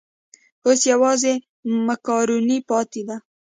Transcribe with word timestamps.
اوس 0.65 0.79
یوازې 0.91 1.33
مېکاروني 1.85 2.59
پاتې 2.69 3.01
ده. 3.07 3.15